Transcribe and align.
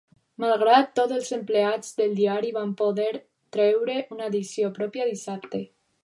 Malgrat 0.43 0.87
tot 0.99 1.11
els 1.17 1.27
empleats 1.35 1.91
del 1.99 2.15
diari 2.19 2.49
van 2.55 2.71
poder 2.79 3.09
treure 3.57 3.97
una 4.17 4.31
edició 4.31 4.71
pròpia 4.79 5.07
dissabte. 5.11 5.61